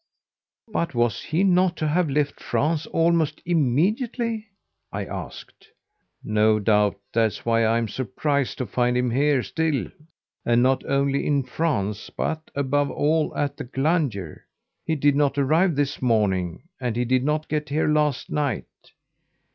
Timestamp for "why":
7.45-7.65